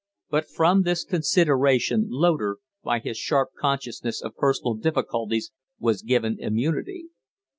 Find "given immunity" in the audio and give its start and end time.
6.01-7.09